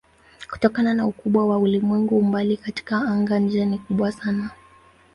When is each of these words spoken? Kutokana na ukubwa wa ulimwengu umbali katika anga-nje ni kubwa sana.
Kutokana 0.49 0.93
na 0.93 1.05
ukubwa 1.07 1.45
wa 1.45 1.57
ulimwengu 1.57 2.17
umbali 2.17 2.57
katika 2.57 2.97
anga-nje 3.01 3.65
ni 3.65 3.77
kubwa 3.77 4.11
sana. 4.11 4.49